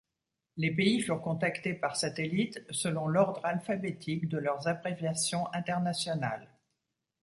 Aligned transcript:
Les 0.57 0.71
pays 0.75 0.99
furent 0.99 1.21
contactés 1.21 1.75
par 1.75 1.95
satellite, 1.95 2.65
selon 2.71 3.05
l'ordre 3.07 3.45
alphabétique 3.45 4.27
de 4.29 4.39
leurs 4.39 4.67
abréviations 4.67 5.45
internationales. 5.53 6.49